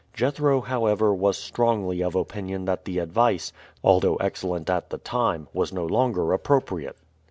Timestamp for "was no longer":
5.53-6.33